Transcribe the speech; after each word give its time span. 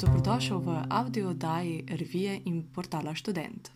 Dobrodošel 0.00 0.64
v 0.64 0.80
audio 0.88 1.36
oddaji 1.36 1.84
revije 1.92 2.40
in 2.44 2.64
portala 2.72 3.14
Student. 3.14 3.68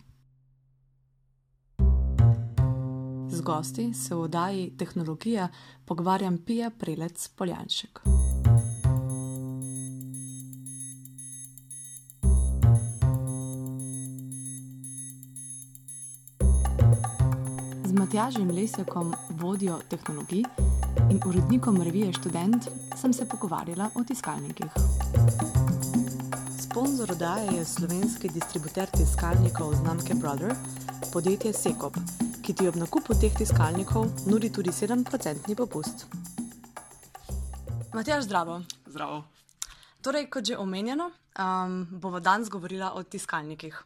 Z 3.29 3.41
gosti 3.41 3.93
se 3.93 4.15
v 4.15 4.19
oddaji 4.19 4.73
Tehnologija 4.77 5.47
pogovarjam 5.85 6.37
Pija 6.37 6.69
Prelec 6.69 7.27
Poljanšek. 7.27 7.99
Z 17.83 17.91
Matjažem 17.93 18.49
Lesjakom, 18.49 19.13
vodjo 19.29 19.77
tehnologij 19.89 20.43
in 21.11 21.19
urednikom 21.27 21.81
revije 21.81 22.13
Student, 22.13 22.67
sem 22.97 23.13
se 23.13 23.29
pogovarjala 23.29 23.89
o 23.95 24.03
tiskalnikih. 24.03 24.73
Sponzor 26.75 27.11
oddaje 27.11 27.47
je 27.57 27.65
slovenski 27.65 28.29
distributer 28.29 28.89
tiskalnikov 28.91 29.73
znamke 29.75 30.13
Brother, 30.13 30.55
podjetje 31.13 31.53
Sekop, 31.53 31.95
ki 32.43 32.53
ti 32.53 32.67
ob 32.67 32.75
nakupu 32.75 33.15
teh 33.15 33.31
tiskalnikov 33.31 34.09
nudi 34.27 34.49
tudi 34.51 34.75
7% 34.75 35.55
popust. 35.55 36.03
Matjaž, 37.93 38.27
zdravo. 38.27 38.59
Zdravo. 38.91 39.23
Torej, 40.01 40.27
kot 40.27 40.43
že 40.43 40.57
omenjeno, 40.57 41.11
um, 41.39 41.87
bomo 41.91 42.19
danes 42.19 42.51
govorila 42.51 42.91
o 42.99 43.03
tiskalnikih. 43.03 43.79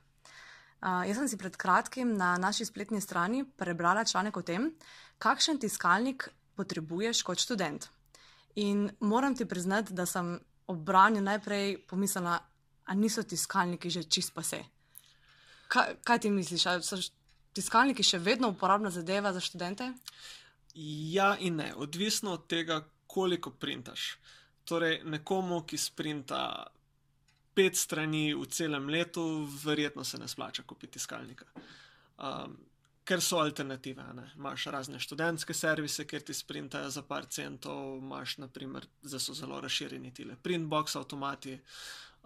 Uh, 0.82 1.06
jaz 1.06 1.22
sem 1.22 1.30
si 1.30 1.38
pred 1.38 1.54
kratkim 1.58 2.18
na 2.18 2.38
naši 2.42 2.66
spletni 2.66 3.02
strani 3.02 3.46
prebrala 3.46 4.02
članek 4.06 4.38
o 4.38 4.42
tem, 4.42 4.74
kakšen 5.22 5.62
tiskalnik 5.62 6.32
potrebuješ 6.58 7.22
kot 7.22 7.38
študent. 7.38 7.86
In 8.56 8.90
moram 9.00 9.36
ti 9.36 9.46
priznati, 9.46 9.94
da 9.94 10.10
sem 10.10 10.40
ob 10.68 10.78
branju 10.78 11.22
najprej 11.22 11.86
pomislila, 11.86 12.40
da 12.90 12.96
niso 12.96 13.24
tiskalniki 13.24 13.90
že 13.90 14.04
čist 14.04 14.34
pa 14.34 14.44
se. 14.44 14.64
Kaj, 15.68 15.96
kaj 16.04 16.20
ti 16.20 16.30
misliš, 16.30 16.66
ali 16.66 16.84
so 16.84 16.98
tiskalniki 17.54 18.04
še 18.04 18.18
vedno 18.18 18.50
uporabna 18.50 18.90
zadeva 18.90 19.34
za 19.34 19.40
študente? 19.40 19.92
Ja, 21.14 21.36
in 21.38 21.56
ne, 21.62 21.74
odvisno 21.76 22.34
od 22.34 22.48
tega, 22.48 22.82
koliko 23.08 23.52
printaš. 23.52 24.18
Torej, 24.66 25.02
nekomu, 25.04 25.64
ki 25.66 25.78
sprinta 25.78 26.42
pet 27.54 27.78
strani 27.78 28.34
v 28.34 28.46
celem 28.50 28.90
letu, 28.90 29.24
verjetno 29.64 30.04
se 30.04 30.18
ne 30.18 30.28
splača 30.28 30.64
kupiti 30.64 30.98
tiskalnika. 30.98 31.46
Um, 32.18 32.58
ker 33.10 33.22
so 33.26 33.40
alternative. 33.42 34.04
Ne? 34.14 34.28
Imáš 34.38 34.68
razne 34.74 35.00
študentske 35.02 35.54
servise, 35.54 36.06
kjer 36.08 36.22
ti 36.28 36.34
sprintajo 36.34 36.92
za 36.94 37.02
par 37.04 37.26
centov, 37.26 37.98
imaš, 37.98 38.38
naprimer, 38.38 38.86
zdaj 39.02 39.24
so 39.24 39.34
zelo 39.34 39.62
razširjeni 39.62 40.14
ti 40.14 40.28
printbox 40.44 40.96
avtomati. 41.00 41.58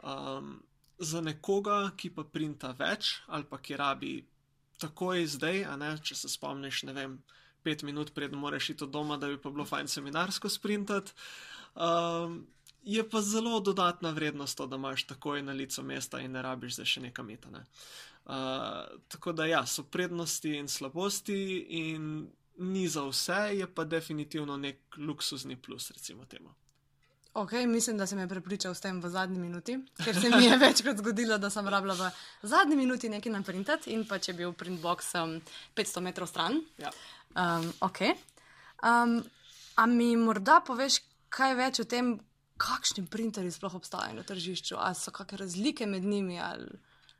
Um, 0.03 0.57
za 0.99 1.21
nekoga, 1.21 1.91
ki 1.97 2.11
pa 2.15 2.23
printa 2.23 2.73
več 2.77 3.15
ali 3.27 3.47
pa 3.49 3.57
ki 3.57 3.77
rabi 3.79 4.13
takoj 4.83 5.25
zdaj, 5.27 5.63
ne, 5.79 5.93
če 6.03 6.15
se 6.17 6.29
spomniš, 6.31 6.83
ne 6.89 6.95
vem, 6.95 7.17
pet 7.63 7.83
minut 7.87 8.11
pred 8.15 8.33
moraš 8.35 8.73
iti 8.73 8.83
od 8.83 8.91
doma, 8.91 9.17
da 9.17 9.29
bi 9.31 9.39
pa 9.39 9.51
bilo 9.53 9.65
fajn 9.65 9.87
seminarsko 9.87 10.49
sprintati. 10.51 11.13
Um, 11.75 12.41
je 12.83 13.03
pa 13.09 13.21
zelo 13.23 13.59
dodatna 13.63 14.11
vrednost 14.11 14.57
to, 14.57 14.67
da 14.67 14.75
imaš 14.75 15.05
takoj 15.07 15.41
na 15.41 15.55
licu 15.55 15.83
mesta 15.83 16.19
in 16.19 16.35
ne 16.35 16.41
rabiš 16.43 16.81
za 16.81 16.85
še 16.85 17.05
nekam 17.07 17.29
iti. 17.31 17.51
Ne. 17.53 17.63
Uh, 18.25 18.99
tako 19.07 19.31
da 19.31 19.47
ja, 19.47 19.63
so 19.65 19.83
prednosti 19.83 20.57
in 20.57 20.67
slabosti, 20.67 21.39
in 21.79 22.27
ni 22.57 22.87
za 22.87 23.05
vse, 23.07 23.39
je 23.55 23.67
pa 23.75 23.87
definitivno 23.87 24.57
nek 24.57 24.97
luksuzni 24.97 25.55
plus, 25.61 25.91
recimo 25.91 26.25
temu. 26.25 26.51
Ok, 27.33 27.51
mislim, 27.67 27.97
da 27.97 28.07
se 28.07 28.15
me 28.15 28.21
je 28.21 28.27
prepričal 28.27 28.75
s 28.75 28.81
tem 28.81 28.99
v 29.01 29.09
zadnji 29.09 29.39
minuti, 29.39 29.79
ker 30.05 30.21
se 30.21 30.29
mi 30.29 30.45
je 30.45 30.57
večkrat 30.65 30.97
zgodilo, 30.97 31.37
da 31.37 31.49
sem 31.49 31.67
rabila 31.67 31.95
v 31.95 32.11
zadnji 32.41 32.75
minuti 32.75 33.09
nekaj 33.09 33.31
naprintati 33.31 33.89
in 33.93 34.05
pa 34.05 34.19
če 34.21 34.35
bi 34.37 34.43
bil 34.45 34.53
printbox 34.53 35.15
um, 35.17 35.39
500 35.75 36.03
metrov 36.05 36.29
stran. 36.29 36.59
Ja. 36.77 36.91
Um, 37.33 37.71
ok. 37.81 38.01
Um, 38.85 39.17
a 39.75 39.85
mi 39.89 40.13
morda 40.15 40.59
poveš 40.61 40.99
kaj 41.33 41.55
več 41.57 41.81
o 41.81 41.87
tem, 41.89 42.19
kakšni 42.61 43.07
printerji 43.09 43.51
sploh 43.51 43.79
obstajajo 43.79 44.13
na 44.19 44.23
tržišču, 44.29 44.77
ali 44.77 44.95
so 44.95 45.11
kakšne 45.11 45.41
razlike 45.41 45.87
med 45.89 46.05
njimi? 46.05 46.37
Ali... 46.37 46.69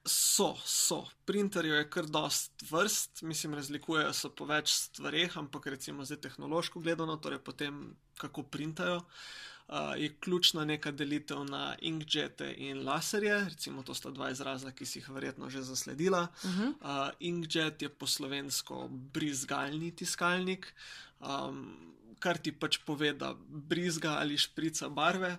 So, 0.06 0.52
so. 0.62 1.08
Printerjev 1.26 1.80
je 1.80 1.88
kar 1.90 2.06
dost 2.06 2.68
vrst, 2.70 3.24
mislim, 3.26 3.58
razlikujejo 3.58 4.14
se 4.14 4.30
po 4.30 4.46
več 4.46 4.76
stvareh, 4.78 5.40
ampak 5.42 5.72
recimo 5.74 6.06
zdaj 6.06 6.22
tehnološko 6.28 6.84
gledano, 6.86 7.18
torej 7.18 7.42
po 7.42 7.58
tem, 7.58 7.96
kako 8.22 8.44
printajo, 8.54 9.00
uh, 9.02 9.53
je 9.98 10.10
ključna 10.20 10.66
neka 10.66 10.92
delitev 10.92 11.44
na 11.46 11.76
inkjete 11.82 12.54
in 12.58 12.84
laserje. 12.86 13.46
Recimo, 13.50 13.84
to 13.84 13.94
sta 13.94 14.12
dva 14.12 14.30
izraza, 14.32 14.72
ki 14.72 14.86
si 14.86 15.00
jih 15.00 15.10
verjetno 15.10 15.50
že 15.50 15.62
zasledila. 15.62 16.28
Uh 16.44 16.52
-huh. 16.52 16.70
uh, 16.70 17.10
inkjet 17.20 17.82
je 17.82 17.90
po 17.90 18.08
slovensko 18.08 18.88
brizgalni 18.92 19.92
tiskalnik. 19.96 20.74
Um, 21.20 21.90
Kar 22.20 22.38
ti 22.38 22.52
pač 22.52 22.78
pove, 22.86 23.14
da 23.14 23.34
brizga 23.50 24.10
ali 24.10 24.38
šprica 24.38 24.90
barve, 24.90 25.38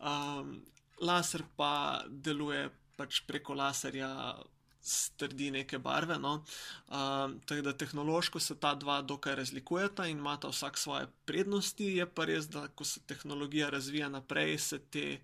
um, 0.00 0.62
laser 1.00 1.42
pa 1.56 2.04
deluje 2.08 2.70
pač 2.96 3.20
preko 3.26 3.54
laserja 3.54 4.34
strdi 4.84 5.50
neke 5.50 5.78
barve. 5.78 6.18
No? 6.18 6.34
Um, 6.88 7.40
tako 7.46 7.62
da 7.62 7.72
tehnološko 7.72 8.40
se 8.40 8.54
ta 8.60 8.74
dva 8.74 9.02
dokaj 9.02 9.34
razlikujeta 9.34 10.06
in 10.06 10.18
imata 10.18 10.48
vsak 10.48 10.78
svoje 10.78 11.06
prednosti. 11.24 11.84
Je 11.84 12.06
pa 12.06 12.24
res, 12.24 12.48
da 12.48 12.68
ko 12.68 12.84
se 12.84 13.00
tehnologija 13.00 13.70
razvija 13.70 14.08
naprej, 14.08 14.58
se 14.58 14.78
te 14.78 15.20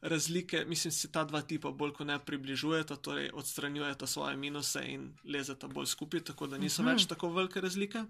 razlike, 0.00 0.64
mislim, 0.64 0.92
se 0.92 1.12
ta 1.12 1.24
dva 1.24 1.42
tipa 1.42 1.70
bolj 1.70 1.92
kot 1.92 2.06
ne 2.06 2.18
približujeta, 2.18 2.96
torej 2.96 3.30
odstranjujeta 3.34 4.06
svoje 4.06 4.36
minuse 4.36 4.84
in 4.86 5.10
lezeta 5.24 5.68
bolj 5.68 5.86
skupaj, 5.86 6.20
tako 6.20 6.46
da 6.46 6.58
niso 6.58 6.82
-huh. 6.82 6.92
več 6.92 7.06
tako 7.06 7.32
velike 7.32 7.60
razlike. 7.60 8.04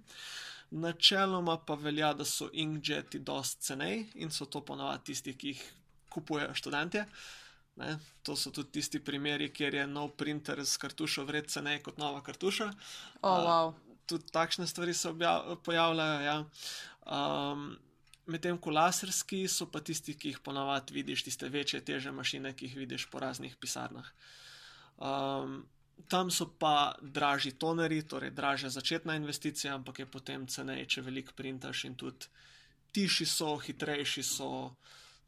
Načeloma 0.71 1.57
pa 1.57 1.75
velja, 1.75 2.13
da 2.15 2.25
so 2.25 2.51
inkjeti 2.53 3.19
dosti 3.19 3.63
cenej 3.63 4.07
in 4.15 4.31
so 4.31 4.45
to 4.45 4.61
ponovadi 4.61 5.05
tisti, 5.05 5.39
ki 5.39 5.49
jih 5.49 5.63
kupujejo 6.09 6.55
študente. 6.55 7.01
Uh, 7.01 7.48
Ne? 7.79 7.99
To 8.27 8.37
so 8.37 8.51
tudi 8.51 8.79
tisti 8.79 9.01
primeri, 9.05 9.53
kjer 9.55 9.75
je 9.75 9.87
nov 9.87 10.17
printer 10.19 10.65
z 10.65 10.77
kartušo 10.83 11.25
vredno 11.29 11.51
ceneje 11.51 11.83
kot 11.83 11.99
nova 11.99 12.23
kartuša. 12.27 12.73
Oh, 13.23 13.45
wow. 13.45 13.69
uh, 13.69 13.99
tudi 14.09 14.33
takšne 14.33 14.67
stvari 14.67 14.95
se 14.95 15.13
pojavljajo. 15.65 16.21
Ja. 16.25 16.45
Um, 17.07 17.77
Medtem 18.29 18.59
ko 18.61 18.69
laserski 18.71 19.47
so 19.49 19.65
pa 19.73 19.81
tisti, 19.81 20.13
ki 20.13 20.35
jih 20.35 20.41
ponavadi 20.45 20.93
vidiš, 20.93 21.23
tiste 21.25 21.49
večje, 21.49 21.81
teže 21.81 22.11
mašine, 22.13 22.53
ki 22.53 22.67
jih 22.67 22.75
vidiš 22.77 23.07
po 23.09 23.23
raznih 23.25 23.55
pisarnah. 23.57 24.11
Um, 25.01 25.63
tam 26.13 26.31
so 26.31 26.45
pa 26.59 26.93
dražji 27.01 27.55
toneri, 27.57 28.03
torej 28.05 28.35
dražja 28.37 28.69
začetna 28.71 29.17
investicija, 29.17 29.75
ampak 29.75 29.99
je 29.99 30.07
potem 30.07 30.45
ceneje, 30.47 30.85
če 30.87 31.07
veliko 31.09 31.33
printaš 31.37 31.87
in 31.89 31.97
tudi 31.97 32.29
tiši 32.93 33.27
so, 33.27 33.57
hitrejši 33.65 34.23
so. 34.23 34.51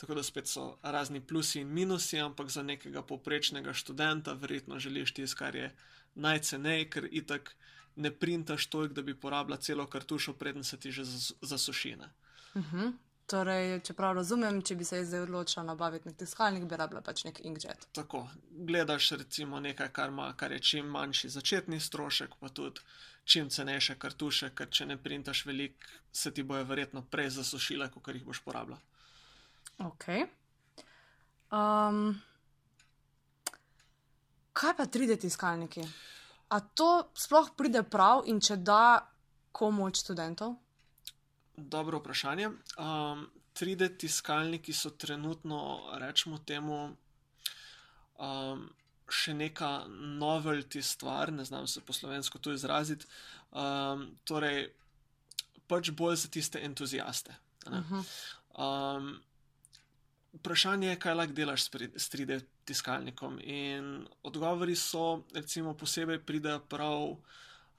Tako 0.01 0.15
da 0.15 0.23
spet 0.23 0.49
so 0.49 0.79
razni 0.83 1.21
plusi 1.21 1.61
in 1.61 1.69
minusi, 1.69 2.19
ampak 2.21 2.49
za 2.49 2.63
nekega 2.63 3.03
poprečnega 3.03 3.73
študenta 3.73 4.33
verjetno 4.33 4.79
želiš 4.79 5.15
tisto, 5.15 5.39
kar 5.39 5.57
je 5.57 5.75
najcenej, 6.15 6.87
ker 6.91 7.09
itak 7.11 7.53
ne 7.97 8.11
printaš 8.11 8.67
toliko, 8.67 8.95
da 8.95 9.03
bi 9.03 9.15
porabila 9.15 9.57
celo 9.57 9.87
kartušo, 9.87 10.33
preden 10.33 10.65
se 10.65 10.81
ti 10.81 10.93
že 10.93 11.05
zasušine. 11.43 12.11
Uh 12.55 12.63
mhm. 12.63 12.77
-huh. 12.77 12.93
Torej, 13.31 13.81
če 13.87 13.95
prav 13.95 14.17
razumem, 14.19 14.57
če 14.63 14.75
bi 14.75 14.85
se 14.85 15.05
zdaj 15.07 15.21
odločila 15.21 15.63
nabaviti 15.65 16.09
nek 16.09 16.17
tiskalnik, 16.19 16.65
bi 16.65 16.77
rabila 16.77 17.01
pač 17.01 17.23
nek 17.25 17.41
inkjet. 17.45 17.87
Tako, 17.93 18.25
gledaš 18.51 19.11
recimo 19.11 19.61
nekaj, 19.61 19.89
kar, 19.93 20.09
ima, 20.09 20.33
kar 20.37 20.53
je 20.53 20.59
čim 20.59 20.87
manjši 20.87 21.29
začetni 21.29 21.81
strošek, 21.81 22.35
pa 22.41 22.49
tudi 22.49 22.81
čim 23.25 23.49
cenejše 23.49 23.95
kartuše, 24.03 24.51
ker 24.55 24.71
če 24.71 24.87
ne 24.87 24.97
printaš 24.97 25.45
veliko, 25.47 25.93
se 26.13 26.35
ti 26.35 26.43
bojo 26.43 26.65
verjetno 26.65 27.05
prej 27.11 27.31
zasušile, 27.37 27.91
kot 27.95 28.09
jih 28.15 28.25
boš 28.25 28.43
porabila. 28.43 28.81
Ok. 29.81 30.05
Um, 31.51 32.21
kaj 34.53 34.77
pa 34.77 34.85
3D 34.85 35.17
tiskalniki? 35.25 35.85
A 36.51 36.61
to 36.61 37.11
sploh 37.15 37.49
pride 37.57 37.83
prav 37.89 38.27
in 38.29 38.43
če 38.45 38.59
da, 38.61 39.01
komu 39.53 39.87
od 39.87 39.97
študentov? 39.97 40.57
Dobro 41.57 42.01
vprašanje. 42.03 42.51
Um, 42.77 43.25
3D 43.57 43.95
tiskalniki 43.99 44.73
so 44.77 44.91
trenutno, 44.91 45.91
rečemo 46.01 46.39
temu, 46.47 46.81
um, 48.19 48.67
še 49.11 49.35
neka 49.35 49.71
novelty 50.21 50.83
stvar, 50.83 51.33
ne 51.33 51.45
znam 51.45 51.67
se 51.67 51.81
po 51.81 51.93
slovensko 51.93 52.39
to 52.39 52.53
izraziti. 52.53 53.09
Um, 53.51 54.11
torej, 54.25 54.69
pač 55.67 55.91
bolj 55.91 56.21
za 56.27 56.29
tiste 56.29 56.63
entuzijaste. 56.65 57.35
Um, 57.67 59.17
vprašanje 60.33 60.89
je, 60.89 60.99
kaj 61.01 61.15
lahko 61.15 61.37
delaš 61.37 61.67
s 61.67 62.11
3D 62.13 62.41
tiskalnikom. 62.65 63.39
In 63.43 64.07
odgovori 64.23 64.77
so, 64.77 65.23
recimo, 65.35 65.75
posebej 65.75 66.23
pridejo 66.27 66.61
prav 66.61 67.17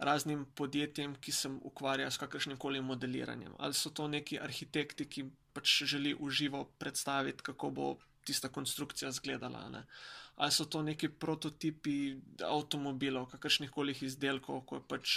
raznim 0.02 0.46
podjetjem, 0.56 1.16
ki 1.22 1.32
se 1.32 1.50
ukvarjajo 1.50 2.12
s 2.12 2.18
kakršnim 2.18 2.58
koli 2.58 2.82
modeliranjem. 2.82 3.54
Ali 3.58 3.74
so 3.74 3.90
to 3.90 4.08
neki 4.08 4.40
arhitekti, 4.40 5.06
ki 5.06 5.26
pač 5.54 5.84
želi 5.84 6.16
uživo 6.20 6.64
predstaviti, 6.80 7.44
kako 7.44 7.70
bo 7.70 7.98
tista 8.26 8.50
konstrukcija 8.50 9.10
izgledala. 9.10 9.70
Ne. 9.70 9.84
Ali 10.36 10.52
so 10.52 10.66
to 10.66 10.82
neki 10.82 11.10
prototipi 11.10 12.16
avtomobilov, 12.48 13.30
kakršnih 13.36 13.72
koli 13.72 13.96
izdelkov, 14.02 14.66
ko 14.66 14.82
je 14.82 14.88
pač 14.88 15.16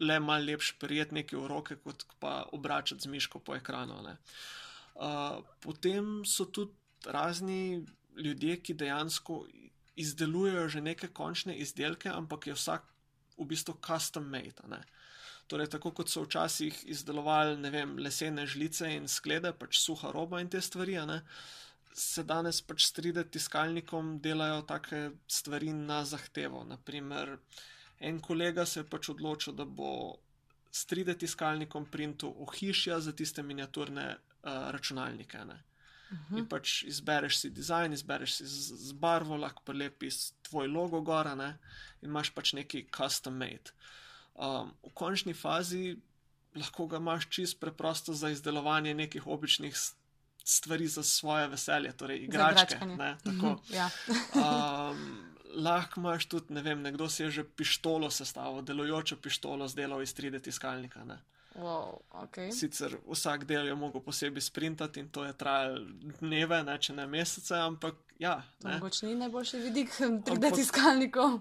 le 0.00 0.20
malo 0.20 0.44
lepši 0.44 0.74
prijet 0.78 1.12
neki 1.12 1.36
v 1.36 1.46
roke, 1.46 1.76
kot 1.76 2.04
pa 2.20 2.42
obračati 2.52 3.02
z 3.02 3.12
miško 3.12 3.38
po 3.38 3.56
ekranu. 3.56 4.02
Uh, 4.98 5.44
potem 5.62 6.24
so 6.26 6.48
tudi 6.50 6.74
razni 7.06 7.86
ljudje, 8.18 8.56
ki 8.62 8.74
dejansko 8.74 9.44
izdelujejo 9.98 10.68
že 10.68 10.80
neke 10.80 11.08
končne 11.14 11.54
izdelke, 11.58 12.10
ampak 12.10 12.46
je 12.46 12.54
vsak 12.54 12.86
v 13.38 13.46
bistvu 13.46 13.78
custom 13.86 14.26
made. 14.26 14.82
Torej, 15.48 15.70
tako 15.72 15.92
kot 15.96 16.10
so 16.10 16.24
včasih 16.26 16.82
izdelovali 16.90 17.70
vem, 17.70 17.96
lesene 17.98 18.46
žlice 18.46 18.90
in 18.96 19.08
sklede, 19.08 19.52
pač 19.56 19.78
suha 19.80 20.10
roba 20.12 20.42
in 20.42 20.50
te 20.50 20.60
stvari, 20.60 20.98
se 21.94 22.22
danes 22.22 22.60
pač 22.62 22.84
s 22.84 22.94
3D 22.98 23.24
tiskalnikom 23.32 24.18
delajo 24.22 24.62
take 24.68 25.10
stvari 25.26 25.72
na 25.72 26.04
zahtevo. 26.04 26.64
Naprimer, 26.64 27.38
en 28.00 28.20
kolega 28.20 28.66
se 28.66 28.80
je 28.80 28.90
pač 28.90 29.08
odločil, 29.14 29.54
da 29.54 29.64
bo 29.64 30.18
s 30.70 30.84
3D 30.86 31.16
tiskalnikom 31.18 31.88
printal 31.90 32.34
ohišja 32.44 33.00
za 33.00 33.12
tiste 33.12 33.42
miniaturne 33.42 34.18
uh, 34.42 34.70
računalnike. 34.74 35.44
Ne? 35.44 35.62
In 36.10 36.18
mhm. 36.40 36.44
pač 36.48 36.82
izbereš 36.88 37.42
si 37.42 37.50
dizajn, 37.52 37.92
izbereš 37.92 38.38
si 38.38 38.46
z, 38.48 38.76
z 38.88 38.92
barvo, 38.96 39.36
lahko 39.36 39.62
prelepiš 39.66 40.30
tvoj 40.48 40.70
logo 40.72 41.02
gora 41.04 41.34
ne? 41.36 41.58
in 42.00 42.08
imaš 42.08 42.30
pač 42.34 42.54
neki 42.56 42.86
custom 42.94 43.36
made. 43.36 43.74
Um, 44.34 44.72
v 44.86 44.94
končni 44.94 45.34
fazi 45.34 45.98
lahko 46.56 46.86
ga 46.88 46.96
imaš 46.96 47.28
čist 47.28 47.60
preprosto 47.60 48.14
za 48.14 48.30
izdelovanje 48.30 48.94
nekih 48.94 49.26
običnih 49.26 49.76
stvari 50.48 50.86
za 50.86 51.02
svoje 51.02 51.48
veselje, 51.48 51.92
torej 51.92 52.24
igračke. 52.24 52.78
Ne, 52.86 53.16
mhm, 53.26 53.52
ja. 53.70 53.90
um, 54.34 55.34
lahko 55.54 56.00
imaš 56.00 56.26
tudi, 56.26 56.54
ne 56.54 56.62
vem, 56.62 56.82
nekdo 56.82 57.08
si 57.08 57.22
je 57.22 57.30
že 57.30 57.44
pištolo 57.44 58.10
sestavil, 58.10 58.62
delujočo 58.62 59.16
pištolo 59.16 59.68
zdelal 59.68 60.02
iz 60.02 60.14
3D 60.14 60.42
tiskalnika. 60.42 61.04
Ne. 61.04 61.18
Wow, 61.58 61.98
okay. 62.10 62.52
Sicer 62.52 62.98
vsak 63.10 63.44
del 63.44 63.66
je 63.66 63.74
mogel 63.74 64.00
posebej 64.00 64.40
sprintati 64.40 65.00
in 65.00 65.08
to 65.08 65.24
je 65.24 65.32
trajalo 65.32 65.80
dneve, 66.20 66.62
ne, 66.62 66.78
če 66.78 66.94
ne 66.94 67.06
mesece, 67.06 67.56
ampak 67.56 67.94
ja. 68.18 68.42
Mogoče 68.64 69.06
ni 69.06 69.14
najboljši 69.14 69.60
vidik 69.64 69.90
3D 69.98 70.54
tiskalnikov. 70.54 71.40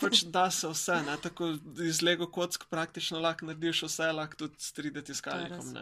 pač 0.00 0.24
da 0.36 0.50
se 0.50 0.68
vse, 0.68 1.00
ne? 1.06 1.16
tako 1.22 1.54
iz 1.80 2.02
Lego 2.02 2.26
kock 2.26 2.68
praktično 2.70 3.20
lahko 3.20 3.46
narediš 3.46 3.86
vse, 3.88 4.12
lahko 4.12 4.44
tudi 4.44 4.60
s 4.60 4.76
3D 4.76 5.06
tiskalnikom. 5.06 5.72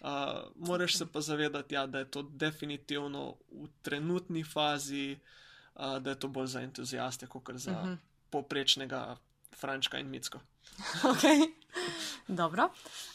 Uh, 0.00 0.46
moraš 0.56 0.94
se 0.96 1.06
pa 1.06 1.20
zavedati, 1.20 1.74
ja, 1.74 1.86
da 1.86 1.98
je 1.98 2.10
to 2.10 2.22
definitivno 2.22 3.34
v 3.50 3.66
trenutni 3.82 4.44
fazi, 4.44 5.18
uh, 5.18 5.40
da 5.80 6.10
je 6.10 6.18
to 6.18 6.28
bolj 6.28 6.46
za 6.46 6.60
entuzijaste, 6.60 7.26
kot 7.26 7.50
za 7.54 7.70
uh 7.70 7.76
mhm. 7.76 7.88
-huh. 7.88 7.96
poprečnega 8.30 9.16
Frančka 9.56 9.98
in 9.98 10.08
Micko. 10.08 10.38
okay. 11.12 11.52
Dobro. 12.28 12.70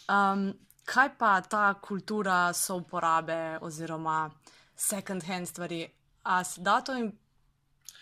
Um, 0.10 0.54
kaj 0.86 1.18
pa 1.18 1.42
ta 1.42 1.74
kultura 1.74 2.54
so 2.54 2.76
uporabe 2.76 3.58
oziroma 3.62 4.32
second 4.76 5.24
hand 5.24 5.48
stvari? 5.48 5.90
A 6.24 6.44
se 6.44 6.62
da 6.62 6.82
to 6.82 6.94
jim 6.94 7.12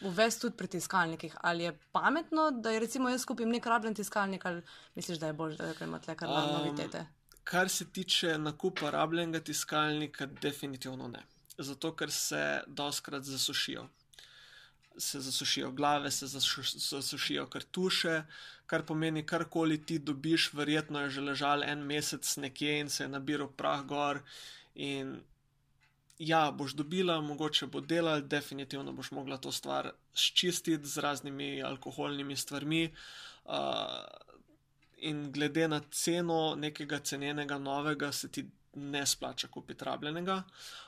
uvesti 0.01 0.41
tudi 0.41 0.57
pri 0.57 0.67
tiskalnikih. 0.67 1.35
Ali 1.41 1.63
je 1.63 1.79
pametno, 1.91 2.51
da 2.51 2.71
je 2.71 2.79
recimo 2.79 3.09
jaz 3.09 3.25
kupim 3.25 3.49
nek 3.49 3.65
rabljen 3.65 3.95
tiskalnik, 3.95 4.45
ali 4.45 4.61
misliš, 4.95 5.17
da 5.17 5.27
je 5.27 5.33
bolje, 5.33 5.57
da 5.57 5.85
ima 5.85 5.99
tle 5.99 6.15
kar 6.15 6.29
um, 6.29 6.35
novitete? 6.35 7.05
Kar 7.43 7.69
se 7.69 7.91
tiče 7.91 8.37
nakupa 8.37 8.89
rabljenega 8.89 9.39
tiskalnika, 9.39 10.25
definitivno 10.25 11.07
ne. 11.07 11.23
Zato, 11.57 11.95
ker 11.95 12.11
se 12.11 12.61
doskrat 12.67 13.23
zasušijo. 13.23 13.87
Se 14.97 15.19
zasušijo 15.21 15.71
glave, 15.71 16.11
se 16.11 16.27
zasušijo 16.27 17.47
kartuše, 17.49 18.23
kar 18.65 18.83
pomeni, 18.85 19.25
karkoli 19.25 19.79
ti 19.85 19.99
dobiš, 19.99 20.51
verjetno 20.53 21.01
je 21.01 21.09
že 21.09 21.21
ležal 21.21 21.63
en 21.63 21.81
mesec 21.85 22.37
nekje 22.37 22.79
in 22.79 22.89
se 22.89 23.03
je 23.03 23.09
nabiral 23.09 23.49
prah 23.57 23.81
gor. 23.85 24.21
In 24.75 25.17
ja, 26.19 26.51
boš 26.51 26.73
dobila, 26.73 27.21
mogoče 27.21 27.67
bo 27.67 27.81
delal, 27.81 28.21
definitivno 28.21 28.93
boš 28.93 29.11
mogla 29.11 29.37
to 29.37 29.51
stvar 29.51 29.91
ščistiti 30.13 30.87
z 30.87 31.01
raznimi 31.01 31.63
alkoholnimi 31.63 32.37
stvarmi. 32.37 32.85
Uh, 33.45 34.05
in 35.03 35.31
glede 35.31 35.67
na 35.67 35.81
ceno 35.91 36.55
nekega 36.55 36.99
cenenega 36.99 37.57
novega, 37.57 38.11
se 38.11 38.31
ti 38.31 38.45
ne 38.75 39.05
splača 39.05 39.47
kupiti 39.47 39.85
rabljenega. 39.85 40.43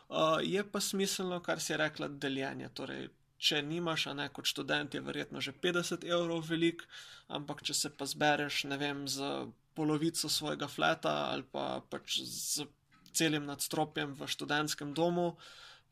Uh, 0.10 0.40
je 0.44 0.64
pa 0.72 0.80
smiselno, 0.80 1.40
kar 1.44 1.60
si 1.60 1.78
rekla, 1.78 2.08
deljenje. 2.08 2.70
Torej, 2.74 3.10
če 3.38 3.62
nimaš, 3.62 4.08
a 4.12 4.14
ne 4.18 4.30
kot 4.34 4.48
študent, 4.48 4.96
je 4.96 5.04
verjetno 5.04 5.42
že 5.44 5.52
50 5.52 6.08
evrov 6.08 6.46
velik, 6.48 6.86
ampak 7.28 7.64
če 7.66 7.74
se 7.74 7.92
pa 7.92 8.08
zbereš, 8.08 8.64
ne 8.72 8.78
vem, 8.80 9.06
z 9.08 9.52
polovico 9.76 10.30
svojega 10.32 10.68
fleta 10.72 11.34
ali 11.34 11.44
pa 11.44 11.84
pač 11.90 12.22
z 12.24 12.68
celim 13.16 13.46
nadstropjem 13.48 14.16
v 14.16 14.28
študentskem 14.28 14.94
domu, 14.96 15.36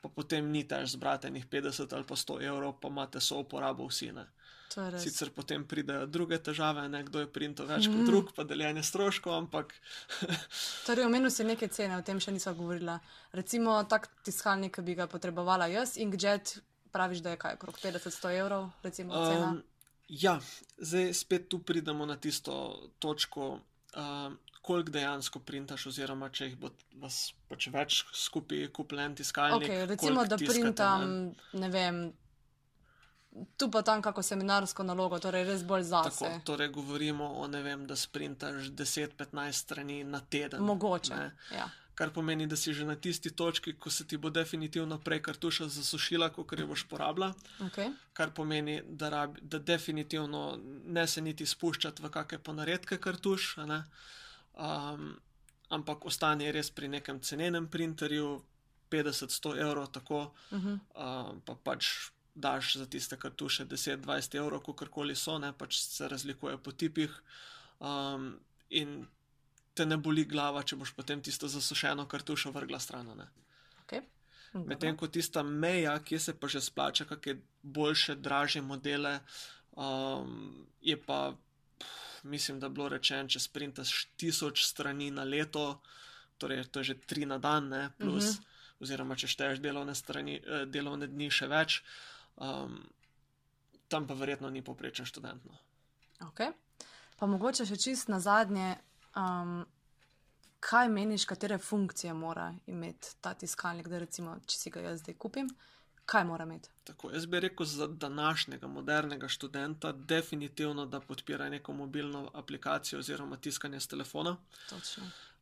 pa 0.04 0.12
potem 0.12 0.51
ni 0.51 0.63
tež 0.68 0.95
zbrati 0.95 1.31
enih 1.31 1.48
50 1.48 1.88
ali 1.95 2.07
pa 2.07 2.16
100 2.16 2.44
evrov, 2.44 2.80
pa 2.80 2.92
imate 2.92 3.24
so 3.24 3.40
uporabo 3.44 3.88
vsi. 3.88 4.12
Ne. 4.12 4.28
Sicer 4.74 5.30
potem 5.30 5.63
pridejo 5.69 6.07
druge 6.10 6.39
težave, 6.42 6.81
nekdo 6.89 7.22
je 7.22 7.30
printo 7.30 7.66
več 7.69 7.86
mm. 7.86 7.94
kot 7.94 8.01
mhm. 8.01 8.07
drug, 8.10 8.31
pa 8.34 8.44
deljenje 8.48 8.84
stroškov, 8.84 9.36
ampak. 9.46 9.75
torej, 10.88 11.06
omenil 11.06 11.30
si 11.30 11.46
neke 11.46 11.69
cene, 11.69 12.00
o 12.00 12.06
tem 12.06 12.19
še 12.19 12.34
nisem 12.34 12.57
govorila. 12.57 12.98
Recimo, 13.38 13.78
tak 13.86 14.10
tiskalnik, 14.25 14.74
ki 14.74 14.86
bi 14.86 14.98
ga 14.98 15.07
potrebovala 15.12 15.69
jaz, 15.69 15.96
Inkjet, 16.01 16.57
praviš, 16.94 17.24
da 17.25 17.34
je 17.34 17.42
kaj, 17.42 17.57
okrog 17.60 17.78
50-100 17.81 18.34
evrov, 18.40 18.69
recimo, 18.84 19.13
cena. 19.13 19.50
Um, 19.50 19.62
ja, 20.07 20.40
zdaj 20.78 21.13
spet 21.13 21.50
tu 21.50 21.60
pridemo 21.60 22.06
na 22.06 22.18
tisto 22.18 22.56
točko. 23.00 23.60
Um, 23.94 24.38
koliko 24.63 24.92
dejansko 24.92 25.40
printaš, 25.44 25.88
oziroma 25.92 26.30
če 26.31 26.45
jih 26.48 26.57
bo 26.57 26.69
vas 27.01 27.34
pač 27.50 27.68
več 27.74 27.98
skupaj 28.16 28.69
kupljen 28.75 29.16
tiskalnik. 29.19 29.68
Okay, 29.68 29.88
recimo, 29.90 30.24
da 30.24 30.38
tiskate, 30.40 30.62
printam, 30.62 31.07
ne? 31.10 31.60
ne 31.66 31.69
vem. 31.74 32.04
Tu 33.57 33.68
pa 33.74 33.81
tam 33.81 34.01
kako 34.06 34.24
seminarsko 34.24 34.86
nalogo, 34.88 35.19
torej 35.19 35.44
res 35.50 35.66
bolj 35.68 35.88
zase. 35.89 36.13
Tako, 36.16 36.42
torej 36.48 36.69
govorimo 36.72 37.28
o, 37.42 37.48
ne 37.51 37.60
vem, 37.66 37.84
da 37.89 37.98
sprintaš 38.00 38.69
10-15 38.72 39.66
strani 39.66 40.04
na 40.07 40.22
teden. 40.22 40.63
Mogoče. 40.63 41.19
Ja. 41.57 41.68
Kar 41.95 42.10
pomeni, 42.10 42.48
da 42.48 42.56
si 42.56 42.74
že 42.74 42.86
na 42.86 42.95
tisti 42.95 43.30
točki, 43.31 43.74
ko 43.74 43.90
se 43.90 44.07
ti 44.07 44.18
bo 44.18 44.30
definitivno 44.30 44.98
prej 45.00 45.22
kartuša 45.22 45.68
zasušila, 45.69 46.30
kot 46.34 46.60
jo 46.60 46.68
boš 46.68 46.88
porabila. 46.90 47.34
Okay. 47.60 47.92
Kar 48.13 48.32
pomeni, 48.34 48.82
da, 48.88 49.10
rabi, 49.10 49.41
da 49.41 49.60
definitivno 49.60 50.60
ne 50.86 51.08
se 51.08 51.22
niti 51.22 51.46
spuščati 51.46 52.03
v 52.03 52.10
kakšne 52.10 52.39
ponaredke 52.39 52.98
kartuš. 52.98 53.58
Um, 53.58 55.13
ampak 55.70 56.06
ostane 56.06 56.51
res 56.51 56.72
pri 56.72 56.88
nekem 56.88 57.22
cenenem 57.22 57.68
printerju, 57.68 58.41
50-100 58.94 59.56
evrov, 59.62 59.88
tako, 59.91 60.34
uh 60.51 60.60
-huh. 60.60 60.79
um, 60.96 61.41
pa 61.46 61.56
pač 61.63 62.10
daš 62.36 62.75
za 62.75 62.86
tiste 62.86 63.18
kartuše 63.18 63.65
10-20 63.65 64.38
evrov, 64.38 64.62
kakorkoli 64.65 65.15
so, 65.15 65.38
ne 65.39 65.53
pač 65.53 65.79
se 65.79 66.08
razlikuje 66.08 66.58
po 66.58 66.72
tipih. 66.72 67.22
Um, 67.79 68.39
in 68.70 69.08
te 69.74 69.86
ne 69.86 69.98
boli 69.98 70.25
glava, 70.25 70.63
če 70.63 70.77
boš 70.77 70.94
potem 70.96 71.22
tisto 71.22 71.48
zasušeno 71.48 72.06
kartušo 72.08 72.51
vrgla 72.51 72.80
stran. 72.80 73.10
Okay. 73.84 74.03
Medtem 74.53 74.98
ko 74.98 75.08
tista 75.08 75.44
meja, 75.44 75.96
ki 76.06 76.20
se 76.20 76.36
pa 76.38 76.48
že 76.48 76.62
splača, 76.62 77.08
kakšne 77.10 77.39
boljše, 77.63 78.15
draže 78.15 78.62
modele, 78.62 79.20
um, 79.74 80.68
je 80.82 80.98
pa 81.01 81.34
mislim, 82.24 82.60
da 82.60 82.65
je 82.65 82.70
bilo 82.70 82.89
rečeno, 82.89 83.30
če 83.30 83.39
sprintaš 83.39 83.94
tisoč 84.18 84.63
strani 84.65 85.12
na 85.12 85.24
leto, 85.24 85.82
torej 86.38 86.63
to 86.72 86.80
je 86.80 86.94
že 86.94 87.00
tri 87.08 87.25
na 87.25 87.38
dan, 87.38 87.70
ne, 87.70 87.89
plus, 87.98 88.24
uh 88.24 88.30
mhm. 88.30 88.44
-huh. 88.44 88.84
oziroma 88.84 89.15
če 89.15 89.27
šteješ 89.27 89.60
delovne, 89.60 89.96
strani, 89.96 90.42
eh, 90.46 90.65
delovne 90.65 91.08
dni 91.08 91.32
še 91.32 91.48
več, 91.48 91.84
um, 92.36 92.84
tam 93.88 94.08
pa 94.08 94.13
verjetno 94.13 94.50
ni 94.50 94.62
poprečen 94.62 95.06
študent. 95.06 95.46
No. 95.46 95.58
Okay. 96.20 96.53
Pa 97.20 97.25
mogoče 97.25 97.65
še 97.65 97.77
čist 97.77 98.08
na 98.08 98.20
zadnje. 98.20 98.77
Um, 99.15 99.65
kaj 100.60 100.89
meniš, 100.89 101.25
katere 101.25 101.58
funkcije 101.58 102.13
mora 102.13 102.53
imeti 102.67 103.15
ta 103.22 103.34
tiskalnik, 103.34 103.88
da 103.88 104.00
recimo, 104.00 104.38
če 104.48 104.58
si 104.58 104.74
ga 104.74 104.88
jaz 104.88 105.03
zdaj 105.03 105.17
kupim? 105.20 105.51
kaj 106.05 106.24
mora 106.24 106.43
imeti. 106.43 106.70
Tako, 106.84 107.12
jaz 107.12 107.25
bi 107.25 107.39
rekel 107.39 107.65
za 107.65 107.88
današnjega 107.88 108.67
modernega 108.67 109.27
študenta, 109.27 109.91
definitivno, 109.91 110.86
da 110.86 111.00
podpira 111.00 111.50
neko 111.50 111.74
mobilno 111.74 112.32
aplikacijo 112.34 113.00
oziroma 113.00 113.38
tiskanje 113.38 113.79
z 113.79 113.88
telefona. 113.88 114.38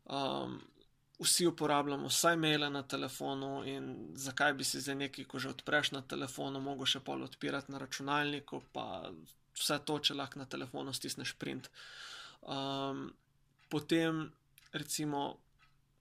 Um, 0.06 0.62
vsi 1.20 1.48
uporabljamo 1.48 2.08
vsaj 2.08 2.38
maile 2.38 2.70
na 2.70 2.84
telefonu, 2.84 3.64
in 3.66 4.10
zakaj 4.16 4.54
bi 4.54 4.64
si 4.64 4.82
za 4.82 4.94
nekaj, 4.94 5.26
ko 5.26 5.40
že 5.40 5.50
odpreš 5.50 5.92
na 5.92 6.02
telefonu, 6.02 6.60
mogel 6.60 6.86
še 6.86 7.00
pol 7.00 7.24
odpirati 7.24 7.72
na 7.72 7.78
računalniku, 7.78 8.62
pa 8.74 9.12
vse 9.58 9.80
to, 9.86 10.00
če 10.00 10.14
lahko 10.14 10.40
na 10.40 10.46
telefonu 10.46 10.94
stisneš 10.94 11.34
print. 11.34 11.70
Um, 12.42 13.12
potem, 13.72 14.26
recimo, 14.74 15.40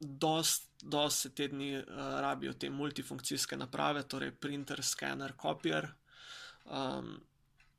dost, 0.00 0.68
dost 0.82 1.26
se 1.26 1.30
te 1.34 1.48
dni 1.48 1.74
uh, 1.78 1.84
rabijo 2.24 2.52
te 2.52 2.70
multifunkcijske 2.70 3.56
naprave, 3.56 4.02
torej 4.08 4.32
printer, 4.32 4.82
skener, 4.82 5.36
kopier. 5.36 5.90
Um, 6.64 7.18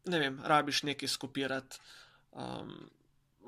ne 0.06 0.20
vem, 0.20 0.40
rabiš 0.46 0.84
nekaj 0.84 1.10
skopirati, 1.10 1.80
um, 2.32 2.74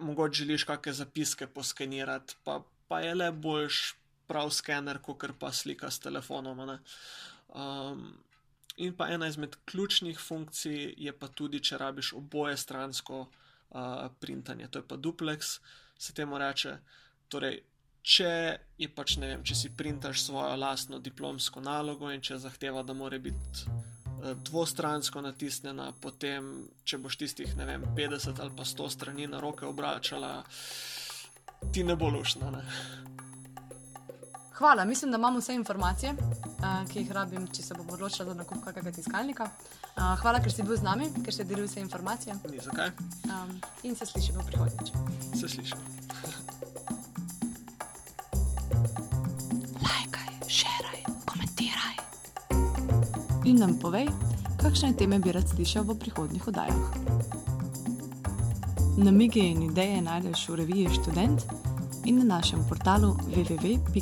mogoče 0.01 0.43
želiš 0.43 0.63
kakšne 0.69 0.93
zapiske 0.93 1.47
poskenirati, 1.47 2.35
pa, 2.43 2.62
pa 2.88 3.00
je 3.00 3.15
le 3.15 3.31
boljš 3.31 3.95
prav 4.27 4.50
skener, 4.50 5.01
kot 5.01 5.25
pa 5.39 5.51
slika 5.51 5.91
s 5.91 6.00
telefonom. 6.00 6.59
Um, 7.47 8.23
in 8.77 8.95
pa 8.97 9.07
ena 9.13 9.27
izmed 9.27 9.55
ključnih 9.65 10.19
funkcij 10.19 10.93
je 10.97 11.13
pa 11.19 11.27
tudi, 11.27 11.62
če 11.62 11.77
rabiš 11.77 12.13
oboje 12.17 12.57
stransko 12.57 13.19
uh, 13.21 14.09
printanje, 14.19 14.67
to 14.67 14.79
je 14.79 14.88
pa 14.88 14.97
duplex, 14.97 15.59
se 16.03 16.13
temu 16.13 16.38
reče. 16.38 16.77
Torej, 17.31 17.62
če 18.03 18.31
je 18.77 18.89
pač 18.91 19.15
ne 19.22 19.31
vem, 19.31 19.43
če 19.48 19.55
si 19.55 19.72
printaš 19.77 20.25
svojo 20.25 20.55
lastno 20.60 21.00
diplomsko 21.00 21.63
nalogo 21.63 22.12
in 22.12 22.22
če 22.22 22.41
zahteva, 22.43 22.83
da 22.83 22.95
mora 22.98 23.19
biti 23.24 23.63
uh, 23.69 24.33
dvostransko 24.50 25.24
natisnjena, 25.24 25.91
potem, 26.03 26.51
če 26.83 27.00
boš 27.00 27.19
tistih 27.24 27.55
ne 27.60 27.69
vem, 27.69 27.88
50 27.95 28.43
ali 28.43 28.55
pa 28.57 28.67
100 28.67 28.89
strani 28.98 29.29
na 29.31 29.39
roke 29.43 29.65
obračala, 29.65 30.36
ti 31.72 31.88
ne 31.88 31.95
bo 31.95 32.12
lušno. 32.12 32.51
Hvala, 34.53 34.86
mislim, 34.86 35.12
da 35.12 35.17
imamo 35.17 35.39
vse 35.39 35.55
informacije, 35.55 36.13
uh, 36.13 36.89
ki 36.91 37.00
jih 37.00 37.12
rabim, 37.12 37.48
če 37.48 37.63
se 37.63 37.74
bom 37.74 37.89
odločila 37.89 38.27
za 38.29 38.33
nakup 38.33 38.60
kakega 38.65 38.91
tiskalnika. 38.91 39.48
Uh, 39.98 40.13
hvala, 40.22 40.39
ker 40.39 40.53
si 40.53 40.63
bil 40.63 40.77
z 40.77 40.86
nami, 40.86 41.10
ker 41.25 41.33
si 41.33 41.43
delil 41.43 41.65
vse 41.65 41.81
informacije. 41.81 42.36
Ni 42.51 42.60
zakaj. 42.62 42.91
Um, 43.25 43.55
in 43.83 43.95
se 43.95 44.05
slišimo 44.05 44.45
prihodnjič. 44.45 44.91
Se 45.39 45.50
slišimo. 45.50 45.81
Lajkaj, 49.81 50.31
šeraj, 50.48 51.01
komentiraj. 51.25 51.98
In 53.50 53.57
nam 53.65 53.79
povej, 53.81 54.07
kakšne 54.62 54.93
teme 54.93 55.19
bi 55.19 55.33
rad 55.33 55.50
slišal 55.50 55.89
v 55.89 55.98
prihodnjih 56.05 56.48
oddajah. 56.48 56.98
Namige 58.98 59.41
in 59.41 59.65
ideje 59.72 60.01
najdeš 60.01 60.50
v 60.50 60.62
reviji 60.62 60.89
Student 61.01 61.73
in 62.05 62.17
na 62.17 62.25
našem 62.36 62.63
portalu 62.63 63.17
www.student.si. 63.31 63.93